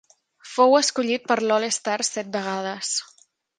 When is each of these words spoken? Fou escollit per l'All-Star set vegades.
Fou 0.51 0.73
escollit 0.77 1.27
per 1.33 1.37
l'All-Star 1.49 1.99
set 2.11 2.35
vegades. 2.39 2.97